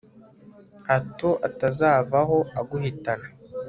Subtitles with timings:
[0.89, 3.27] hato atazavaho aguhitana